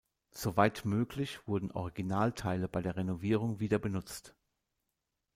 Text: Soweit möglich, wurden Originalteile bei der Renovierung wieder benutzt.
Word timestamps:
Soweit 0.31 0.83
möglich, 0.83 1.47
wurden 1.47 1.69
Originalteile 1.69 2.67
bei 2.67 2.81
der 2.81 2.95
Renovierung 2.97 3.59
wieder 3.59 3.77
benutzt. 3.77 4.33